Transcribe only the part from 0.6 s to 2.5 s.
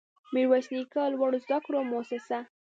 نيکه لوړو زده کړو مؤسسه